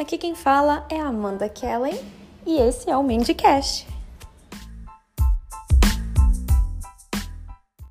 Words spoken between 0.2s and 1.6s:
fala é Amanda